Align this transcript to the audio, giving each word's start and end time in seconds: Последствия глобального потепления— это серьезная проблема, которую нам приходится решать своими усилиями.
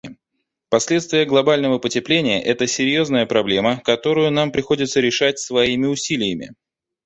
Последствия 0.69 1.25
глобального 1.25 1.77
потепления— 1.77 2.41
это 2.43 2.65
серьезная 2.65 3.27
проблема, 3.27 3.79
которую 3.85 4.31
нам 4.31 4.51
приходится 4.51 4.99
решать 4.99 5.37
своими 5.37 5.85
усилиями. 5.85 6.55